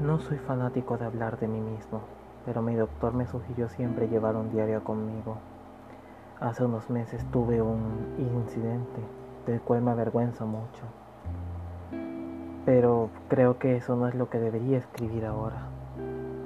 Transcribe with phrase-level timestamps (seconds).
[0.00, 2.00] No soy fanático de hablar de mí mismo,
[2.46, 5.36] pero mi doctor me sugirió siempre llevar un diario conmigo.
[6.40, 7.82] Hace unos meses tuve un
[8.16, 9.02] incidente
[9.44, 10.84] del cual me avergüenzo mucho,
[12.64, 15.68] pero creo que eso no es lo que debería escribir ahora.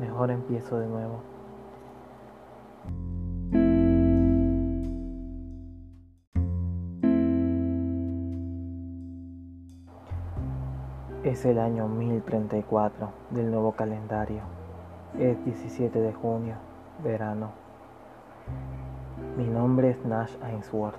[0.00, 1.31] Mejor empiezo de nuevo.
[11.32, 14.42] Es el año 1034 del nuevo calendario.
[15.18, 16.56] Es 17 de junio,
[17.02, 17.52] verano.
[19.38, 20.98] Mi nombre es Nash Ainsworth.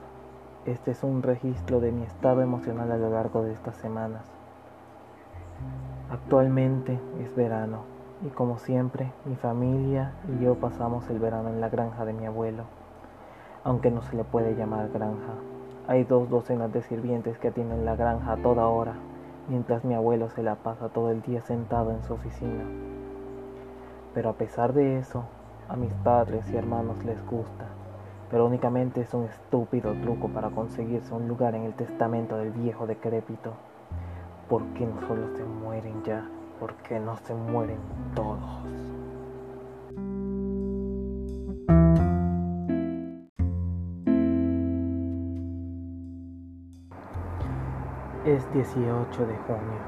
[0.65, 4.23] Este es un registro de mi estado emocional a lo largo de estas semanas.
[6.09, 7.83] Actualmente es verano
[8.25, 12.25] y como siempre mi familia y yo pasamos el verano en la granja de mi
[12.25, 12.63] abuelo,
[13.63, 15.35] aunque no se le puede llamar granja.
[15.87, 18.95] Hay dos docenas de sirvientes que atienden la granja a toda hora
[19.47, 22.63] mientras mi abuelo se la pasa todo el día sentado en su oficina.
[24.13, 25.25] Pero a pesar de eso,
[25.67, 27.65] a mis padres y hermanos les gusta,
[28.29, 32.87] pero únicamente es un estúpido truco para conseguirse un lugar en el testamento del viejo
[32.87, 33.53] decrépito.
[34.49, 36.27] ¿Por qué no solo se mueren ya?
[36.59, 37.79] ¿Por qué no se mueren
[38.15, 38.92] todos?
[48.53, 49.81] 18 de junio.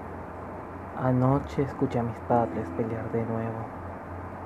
[1.00, 3.60] Anoche escuché a mis padres pelear de nuevo.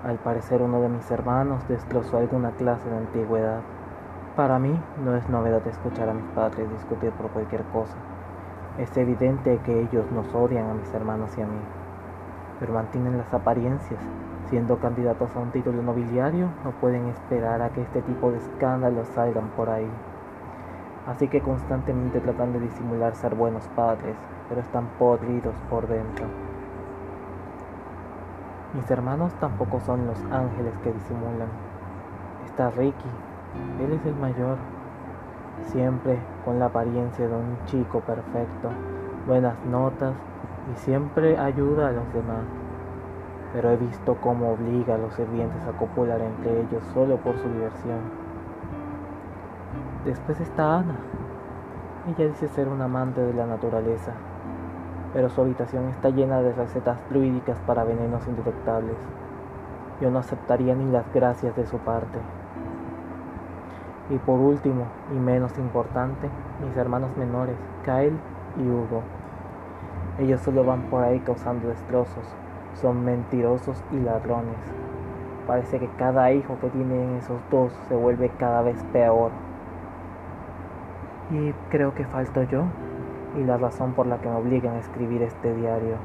[0.03, 3.62] Al parecer uno de mis hermanos destrozó alguna clase de antigüedad.
[4.36, 7.95] Para mí no es novedad escuchar a mis padres discutir por cualquier cosa.
[8.78, 11.62] Es evidente que ellos nos odian a mis hermanos y a mí,
[12.59, 14.02] pero mantienen las apariencias.
[14.50, 19.08] Siendo candidatos a un título nobiliario, no pueden esperar a que este tipo de escándalos
[19.09, 19.90] salgan por ahí.
[21.10, 24.16] Así que constantemente tratan de disimular ser buenos padres,
[24.48, 26.28] pero están podridos por dentro.
[28.76, 31.50] Mis hermanos tampoco son los ángeles que disimulan.
[32.46, 33.09] Está Ricky,
[33.84, 34.58] él es el mayor,
[35.72, 38.69] siempre con la apariencia de un chico perfecto,
[39.25, 40.14] buenas notas
[40.72, 42.46] y siempre ayuda a los demás.
[43.53, 47.50] Pero he visto cómo obliga a los sirvientes a copular entre ellos solo por su
[47.50, 48.28] diversión.
[50.06, 50.96] Después está Ana.
[52.08, 54.14] Ella dice ser una amante de la naturaleza,
[55.14, 58.96] pero su habitación está llena de recetas fluídicas para venenos indetectables.
[60.00, 62.18] Yo no aceptaría ni las gracias de su parte.
[64.10, 66.30] Y por último, y menos importante,
[66.66, 68.18] mis hermanos menores, Kyle
[68.58, 69.02] y Hugo.
[70.18, 72.26] Ellos solo van por ahí causando destrozos,
[72.74, 74.56] son mentirosos y ladrones.
[75.46, 79.31] Parece que cada hijo que tienen esos dos se vuelve cada vez peor.
[81.31, 82.66] Y creo que falto yo
[83.38, 85.97] y la razón por la que me obligan a escribir este diario.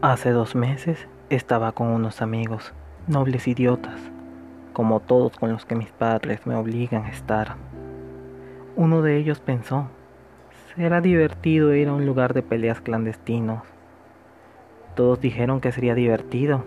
[0.00, 2.72] Hace dos meses estaba con unos amigos,
[3.06, 4.00] nobles idiotas,
[4.72, 7.56] como todos con los que mis padres me obligan a estar.
[8.76, 9.88] Uno de ellos pensó,
[10.74, 13.62] será divertido ir a un lugar de peleas clandestinos
[14.94, 16.64] todos dijeron que sería divertido,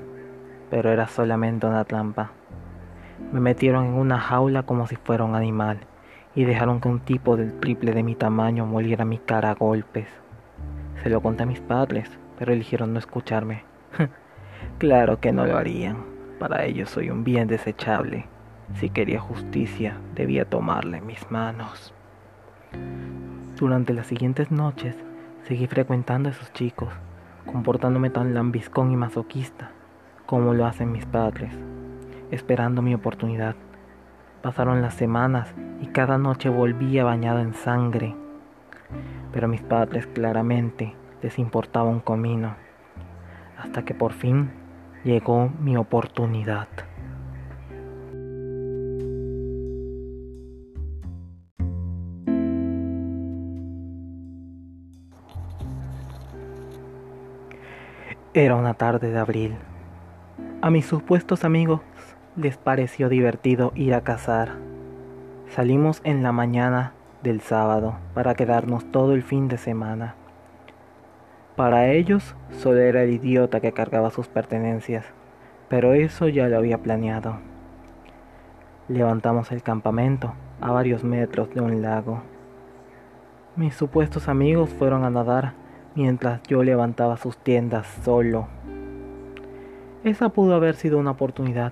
[0.70, 2.32] pero era solamente una trampa.
[3.32, 5.80] Me metieron en una jaula como si fuera un animal
[6.36, 10.08] y dejaron que un tipo del triple de mi tamaño moliera mi cara a golpes.
[11.04, 13.64] Se lo conté a mis padres, pero eligieron no escucharme.
[14.78, 15.98] claro que no lo harían.
[16.40, 18.26] Para ellos soy un bien desechable.
[18.76, 21.94] Si quería justicia, debía tomarle mis manos.
[23.58, 24.96] Durante las siguientes noches,
[25.44, 26.90] seguí frecuentando a esos chicos
[27.46, 29.72] comportándome tan lambiscón y masoquista
[30.26, 31.54] como lo hacen mis padres,
[32.32, 33.56] esperando mi oportunidad.
[34.42, 38.16] Pasaron las semanas y cada noche volvía bañado en sangre,
[39.32, 42.56] pero a mis padres claramente les importaba un comino,
[43.58, 44.52] hasta que por fin
[45.04, 46.68] llegó mi oportunidad.
[58.36, 59.54] Era una tarde de abril.
[60.64, 61.82] A mis supuestos amigos
[62.36, 64.54] les pareció divertido ir a cazar.
[65.50, 70.16] Salimos en la mañana del sábado para quedarnos todo el fin de semana.
[71.56, 75.06] Para ellos solo era el idiota que cargaba sus pertenencias,
[75.70, 77.36] pero eso ya lo había planeado.
[78.88, 82.24] Levantamos el campamento a varios metros de un lago.
[83.56, 85.54] Mis supuestos amigos fueron a nadar
[85.96, 88.48] mientras yo levantaba sus tiendas solo.
[90.04, 91.72] Esa pudo haber sido una oportunidad.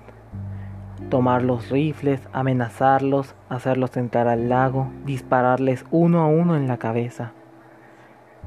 [1.10, 7.32] tomar los rifles, amenazarlos, hacerlos entrar al lago, dispararles uno a uno en la cabeza.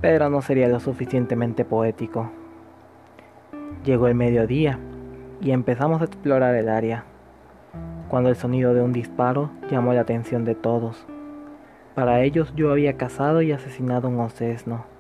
[0.02, 2.32] Pero no sería lo suficientemente poético.
[3.84, 4.80] Llegó el mediodía
[5.42, 7.04] y empezamos a explorar el área,
[8.08, 11.06] cuando el sonido de un disparo llamó la atención de todos.
[11.94, 14.95] Para ellos yo había cazado y asesinado un ocesno.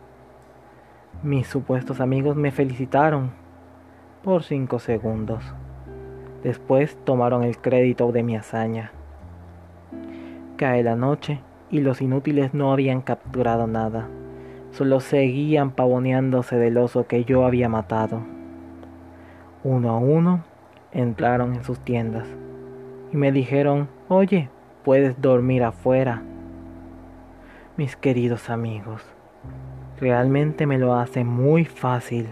[1.23, 3.31] Mis supuestos amigos me felicitaron
[4.23, 5.43] por cinco segundos.
[6.43, 8.91] Después tomaron el crédito de mi hazaña.
[10.57, 11.39] Cae la noche
[11.71, 14.07] y los inútiles no habían capturado nada,
[14.71, 18.21] solo seguían pavoneándose del oso que yo había matado.
[19.63, 20.43] Uno a uno
[20.91, 22.27] entraron en sus tiendas
[23.11, 24.49] y me dijeron, oye,
[24.83, 26.21] puedes dormir afuera.
[27.77, 29.14] Mis queridos amigos,
[30.05, 32.27] realmente me lo hace muy fácil.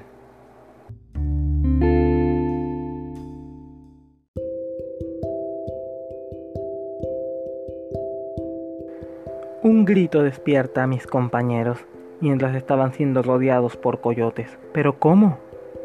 [9.64, 11.84] Un grito despierta a mis compañeros
[12.22, 14.60] mientras estaban siendo rodeados por coyotes.
[14.72, 15.40] ¿Pero cómo?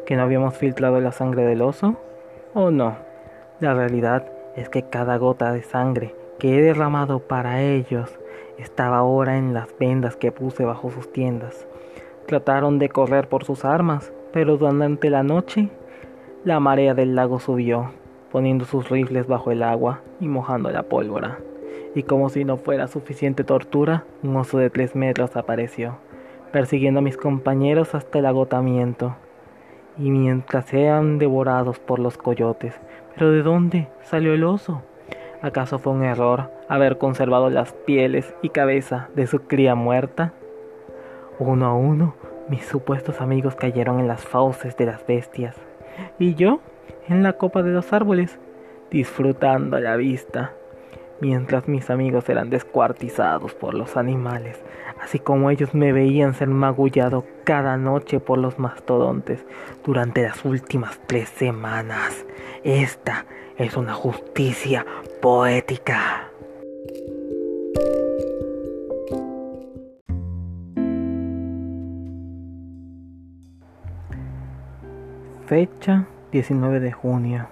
[0.05, 1.95] ¿Que no habíamos filtrado la sangre del oso?
[2.53, 2.97] ¿O no?
[3.59, 8.19] La realidad es que cada gota de sangre que he derramado para ellos
[8.59, 11.65] estaba ahora en las vendas que puse bajo sus tiendas.
[12.29, 15.69] Trataron de correr por sus armas, pero durante la noche
[16.45, 17.91] la marea del lago subió,
[18.31, 21.39] poniendo sus rifles bajo el agua y mojando la pólvora
[21.95, 25.97] y como si no fuera suficiente tortura, un oso de tres metros apareció,
[26.51, 29.15] persiguiendo a mis compañeros hasta el agotamiento.
[29.97, 32.79] Y mientras sean devorados por los coyotes,
[33.15, 34.81] ¿pero de dónde salió el oso?
[35.41, 40.33] ¿Acaso fue un error haber conservado las pieles y cabeza de su cría muerta?
[41.39, 42.15] Uno a uno,
[42.49, 45.55] mis supuestos amigos cayeron en las fauces de las bestias,
[46.19, 46.59] y yo
[47.07, 48.37] en la copa de los árboles,
[48.91, 50.53] disfrutando la vista
[51.21, 54.61] mientras mis amigos eran descuartizados por los animales,
[55.01, 59.45] así como ellos me veían ser magullado cada noche por los mastodontes
[59.85, 62.25] durante las últimas tres semanas.
[62.63, 63.25] Esta
[63.57, 64.85] es una justicia
[65.21, 66.28] poética.
[75.49, 77.47] Fecha 19 de junio.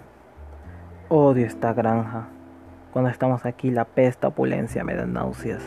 [1.10, 2.28] Odio esta granja.
[2.94, 5.64] Cuando estamos aquí la pesta opulencia me da náuseas.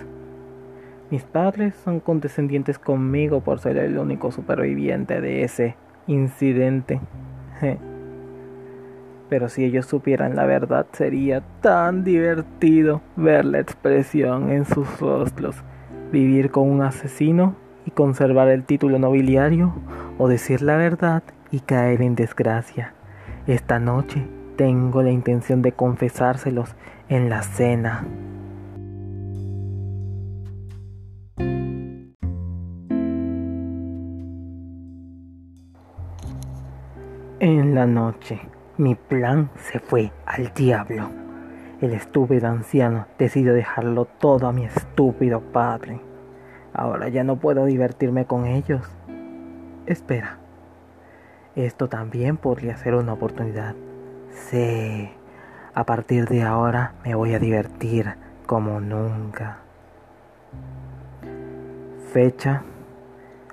[1.11, 5.75] Mis padres son condescendientes conmigo por ser el único superviviente de ese
[6.07, 7.01] incidente.
[9.29, 15.57] Pero si ellos supieran la verdad sería tan divertido ver la expresión en sus rostros,
[16.13, 17.57] vivir con un asesino
[17.87, 19.73] y conservar el título nobiliario
[20.17, 22.95] o decir la verdad y caer en desgracia.
[23.47, 24.27] Esta noche
[24.57, 26.75] tengo la intención de confesárselos
[27.09, 28.05] en la cena.
[37.41, 38.39] En la noche,
[38.77, 41.09] mi plan se fue al diablo.
[41.81, 46.01] El estúpido anciano decidió dejarlo todo a mi estúpido padre.
[46.75, 48.87] Ahora ya no puedo divertirme con ellos.
[49.87, 50.39] Espera,
[51.57, 53.75] esto también podría ser una oportunidad.
[54.33, 55.11] Sí.
[55.75, 58.15] A partir de ahora me voy a divertir
[58.47, 59.59] como nunca.
[62.13, 62.65] Fecha,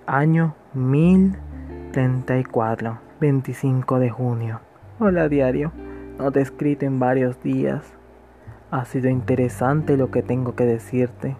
[0.08, 4.62] año 1034, 25 de junio.
[5.00, 5.72] Hola diario,
[6.18, 7.84] no te he escrito en varios días.
[8.72, 11.38] Ha sido interesante lo que tengo que decirte.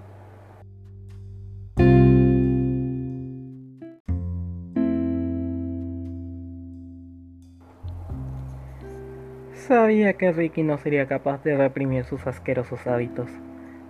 [9.68, 13.30] Sabía que Ricky no sería capaz de reprimir sus asquerosos hábitos.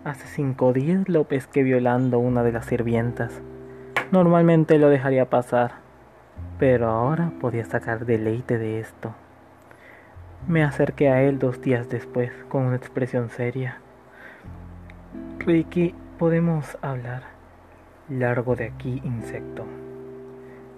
[0.03, 3.43] Hace cinco días lo pesqué violando una de las sirvientas.
[4.12, 5.74] Normalmente lo dejaría pasar,
[6.57, 9.13] pero ahora podía sacar deleite de esto.
[10.48, 13.77] Me acerqué a él dos días después con una expresión seria.
[15.38, 17.22] Ricky, podemos hablar.
[18.10, 19.63] Largo de aquí, insecto.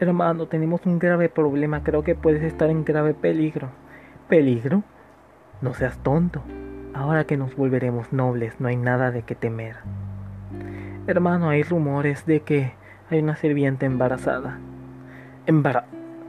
[0.01, 1.83] Hermano, tenemos un grave problema.
[1.83, 3.69] Creo que puedes estar en grave peligro.
[4.29, 4.83] ¿Peligro?
[5.59, 6.43] No seas tonto.
[6.93, 9.77] Ahora que nos volveremos nobles, no hay nada de qué temer.
[11.07, 12.73] Hermano, hay rumores de que
[13.09, 14.59] hay una sirvienta embarazada.
[15.47, 15.85] Embara...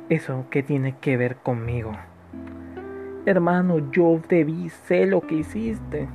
[0.08, 1.92] ¿Eso qué tiene que ver conmigo?
[3.26, 6.08] Hermano, yo debí sé lo que hiciste.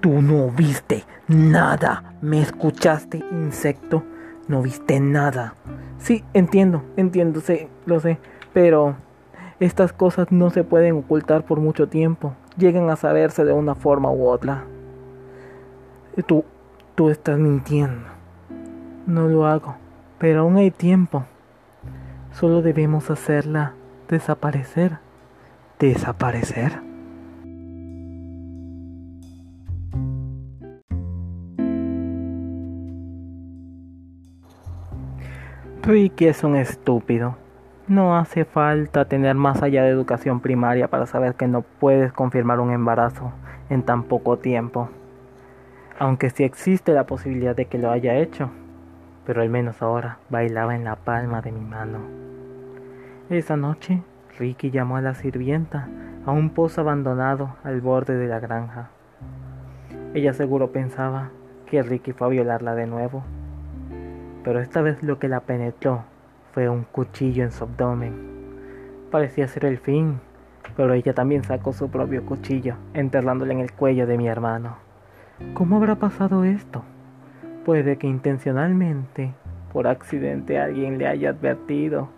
[0.00, 2.14] Tú no viste nada.
[2.20, 4.04] ¿Me escuchaste, insecto?
[4.46, 5.54] No viste nada.
[5.98, 8.18] Sí, entiendo, entiendo, sé, lo sé.
[8.52, 8.94] Pero
[9.60, 14.08] Estas cosas no se pueden ocultar por mucho tiempo, llegan a saberse de una forma
[14.08, 14.64] u otra.
[16.26, 16.44] Tú,
[16.94, 18.06] tú estás mintiendo.
[19.06, 19.74] No lo hago,
[20.18, 21.24] pero aún hay tiempo.
[22.30, 23.74] Solo debemos hacerla
[24.08, 24.98] desaparecer.
[25.80, 26.80] ¿Desaparecer?
[35.82, 37.47] Ricky es un estúpido.
[37.88, 42.60] No hace falta tener más allá de educación primaria para saber que no puedes confirmar
[42.60, 43.32] un embarazo
[43.70, 44.90] en tan poco tiempo.
[45.98, 48.50] Aunque sí existe la posibilidad de que lo haya hecho,
[49.24, 52.00] pero al menos ahora bailaba en la palma de mi mano.
[53.30, 54.02] Esa noche,
[54.38, 55.88] Ricky llamó a la sirvienta
[56.26, 58.90] a un pozo abandonado al borde de la granja.
[60.12, 61.30] Ella seguro pensaba
[61.64, 63.22] que Ricky fue a violarla de nuevo,
[64.44, 66.04] pero esta vez lo que la penetró
[66.52, 68.14] fue un cuchillo en su abdomen.
[69.10, 70.20] Parecía ser el fin,
[70.76, 74.76] pero ella también sacó su propio cuchillo, enterrándolo en el cuello de mi hermano.
[75.54, 76.82] ¿Cómo habrá pasado esto?
[77.64, 79.32] Puede que intencionalmente,
[79.72, 82.08] por accidente, alguien le haya advertido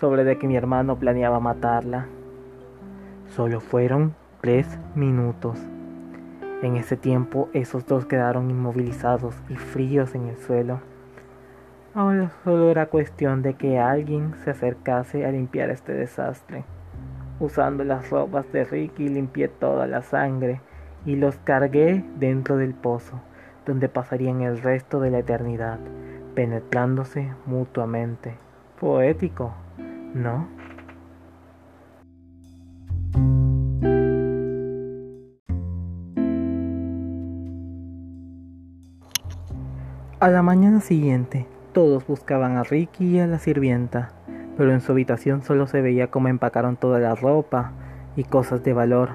[0.00, 2.06] sobre de que mi hermano planeaba matarla.
[3.28, 5.58] Solo fueron tres minutos.
[6.62, 10.80] En ese tiempo esos dos quedaron inmovilizados y fríos en el suelo.
[11.98, 16.62] Ahora solo era cuestión de que alguien se acercase a limpiar este desastre.
[17.40, 20.60] Usando las ropas de Ricky limpié toda la sangre
[21.04, 23.20] y los cargué dentro del pozo,
[23.66, 25.80] donde pasarían el resto de la eternidad,
[26.36, 28.36] penetrándose mutuamente.
[28.78, 29.52] Poético,
[30.14, 30.46] ¿no?
[40.20, 41.48] A la mañana siguiente,
[41.78, 44.08] todos buscaban a Ricky y a la sirvienta,
[44.56, 47.70] pero en su habitación solo se veía cómo empacaron toda la ropa
[48.16, 49.10] y cosas de valor.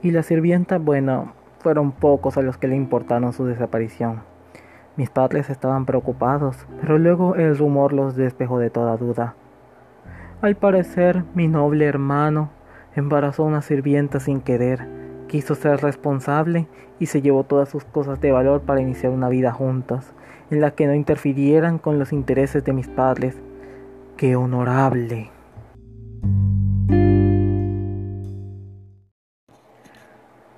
[0.00, 4.22] Y la sirvienta, bueno, fueron pocos a los que le importaron su desaparición.
[4.96, 9.34] Mis padres estaban preocupados, pero luego el rumor los despejó de toda duda.
[10.40, 12.48] Al parecer, mi noble hermano
[12.96, 14.88] embarazó a una sirvienta sin querer,
[15.28, 19.52] quiso ser responsable y se llevó todas sus cosas de valor para iniciar una vida
[19.52, 20.14] juntas
[20.50, 23.36] en la que no interfirieran con los intereses de mis padres.
[24.16, 25.30] ¡Qué honorable!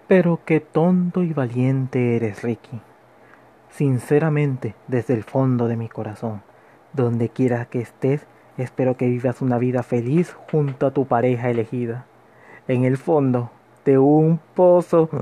[0.08, 2.80] Pero qué tonto y valiente eres, Ricky.
[3.70, 6.42] Sinceramente, desde el fondo de mi corazón,
[6.92, 8.26] donde quiera que estés,
[8.58, 12.06] espero que vivas una vida feliz junto a tu pareja elegida.
[12.66, 13.52] En el fondo
[13.84, 15.08] de un pozo.